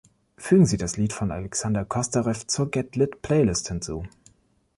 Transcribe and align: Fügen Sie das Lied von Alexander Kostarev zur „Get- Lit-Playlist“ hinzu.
Fügen 0.35 0.65
Sie 0.65 0.77
das 0.77 0.97
Lied 0.97 1.13
von 1.13 1.29
Alexander 1.31 1.85
Kostarev 1.85 2.47
zur 2.47 2.71
„Get- 2.71 2.95
Lit-Playlist“ 2.95 3.67
hinzu. 3.67 4.07